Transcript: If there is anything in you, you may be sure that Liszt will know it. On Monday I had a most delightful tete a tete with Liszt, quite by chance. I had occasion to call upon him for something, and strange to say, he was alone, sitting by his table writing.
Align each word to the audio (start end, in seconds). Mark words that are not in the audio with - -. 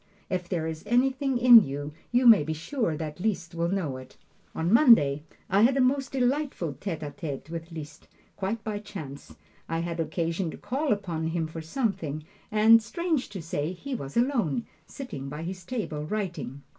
If 0.31 0.49
there 0.49 0.65
is 0.65 0.81
anything 0.87 1.37
in 1.37 1.63
you, 1.63 1.93
you 2.11 2.25
may 2.25 2.41
be 2.43 2.53
sure 2.53 2.97
that 2.97 3.19
Liszt 3.19 3.53
will 3.53 3.67
know 3.69 3.97
it. 3.97 4.17
On 4.55 4.73
Monday 4.73 5.21
I 5.47 5.61
had 5.61 5.77
a 5.77 5.79
most 5.79 6.11
delightful 6.13 6.73
tete 6.79 7.03
a 7.03 7.11
tete 7.11 7.51
with 7.51 7.71
Liszt, 7.71 8.07
quite 8.35 8.63
by 8.63 8.79
chance. 8.79 9.35
I 9.69 9.77
had 9.81 9.99
occasion 9.99 10.49
to 10.49 10.57
call 10.57 10.91
upon 10.91 11.27
him 11.27 11.45
for 11.45 11.61
something, 11.61 12.23
and 12.49 12.81
strange 12.81 13.29
to 13.29 13.43
say, 13.43 13.73
he 13.73 13.93
was 13.93 14.17
alone, 14.17 14.65
sitting 14.87 15.29
by 15.29 15.43
his 15.43 15.63
table 15.63 16.03
writing. 16.05 16.63